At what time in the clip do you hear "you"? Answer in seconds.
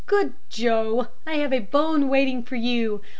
2.55-3.03